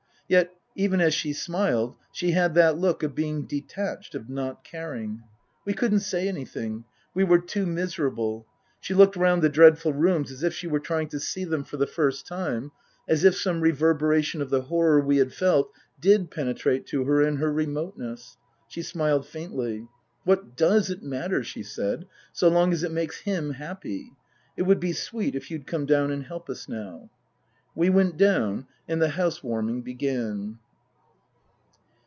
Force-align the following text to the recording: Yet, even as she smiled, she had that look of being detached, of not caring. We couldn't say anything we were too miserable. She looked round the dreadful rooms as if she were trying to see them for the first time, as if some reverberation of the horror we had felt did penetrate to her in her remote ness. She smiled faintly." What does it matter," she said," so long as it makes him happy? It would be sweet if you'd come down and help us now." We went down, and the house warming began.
Yet, 0.31 0.53
even 0.75 1.01
as 1.01 1.13
she 1.13 1.33
smiled, 1.33 1.97
she 2.13 2.31
had 2.31 2.53
that 2.53 2.77
look 2.77 3.03
of 3.03 3.13
being 3.13 3.45
detached, 3.45 4.15
of 4.15 4.29
not 4.29 4.63
caring. 4.63 5.23
We 5.65 5.73
couldn't 5.73 5.99
say 5.99 6.25
anything 6.25 6.85
we 7.13 7.25
were 7.25 7.39
too 7.41 7.65
miserable. 7.65 8.47
She 8.79 8.93
looked 8.93 9.17
round 9.17 9.41
the 9.41 9.49
dreadful 9.49 9.91
rooms 9.91 10.31
as 10.31 10.41
if 10.41 10.53
she 10.53 10.67
were 10.67 10.79
trying 10.79 11.09
to 11.09 11.19
see 11.19 11.43
them 11.43 11.65
for 11.65 11.75
the 11.75 11.85
first 11.85 12.25
time, 12.25 12.71
as 13.09 13.25
if 13.25 13.35
some 13.35 13.59
reverberation 13.59 14.41
of 14.41 14.49
the 14.49 14.61
horror 14.61 15.01
we 15.01 15.17
had 15.17 15.33
felt 15.33 15.69
did 15.99 16.31
penetrate 16.31 16.85
to 16.87 17.03
her 17.03 17.21
in 17.21 17.35
her 17.35 17.51
remote 17.51 17.97
ness. 17.97 18.37
She 18.69 18.83
smiled 18.83 19.27
faintly." 19.27 19.89
What 20.23 20.55
does 20.55 20.89
it 20.89 21.03
matter," 21.03 21.43
she 21.43 21.61
said," 21.61 22.07
so 22.31 22.47
long 22.47 22.71
as 22.71 22.83
it 22.83 22.93
makes 22.93 23.19
him 23.19 23.51
happy? 23.51 24.13
It 24.55 24.63
would 24.63 24.79
be 24.79 24.93
sweet 24.93 25.35
if 25.35 25.51
you'd 25.51 25.67
come 25.67 25.85
down 25.85 26.09
and 26.09 26.23
help 26.23 26.49
us 26.49 26.69
now." 26.69 27.09
We 27.73 27.89
went 27.89 28.17
down, 28.17 28.67
and 28.85 29.01
the 29.01 29.07
house 29.11 29.41
warming 29.41 29.83
began. 29.83 30.59